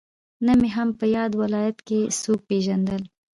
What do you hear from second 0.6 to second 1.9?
هم په ياد ولايت